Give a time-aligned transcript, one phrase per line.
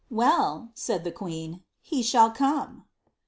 [0.23, 2.85] "'Well.' aaiJ Uie queen,' he shall come.'